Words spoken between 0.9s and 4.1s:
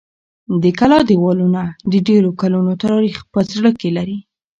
دېوالونه د ډېرو کلونو تاریخ په زړه کې